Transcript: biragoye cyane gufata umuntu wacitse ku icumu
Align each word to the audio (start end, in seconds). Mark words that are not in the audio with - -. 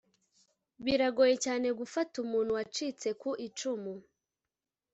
biragoye 0.85 1.35
cyane 1.45 1.67
gufata 1.79 2.13
umuntu 2.23 2.51
wacitse 2.57 3.07
ku 3.21 3.29
icumu 3.47 3.93